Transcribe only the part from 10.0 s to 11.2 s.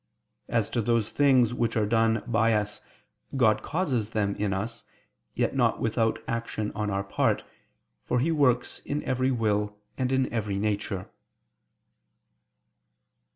in every nature.